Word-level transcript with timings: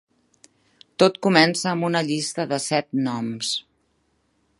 Tot 1.03 1.19
comença 1.27 1.69
amb 1.73 1.87
una 1.89 2.01
llista 2.07 2.47
de 2.53 2.59
set 2.65 2.89
noms. 3.09 3.53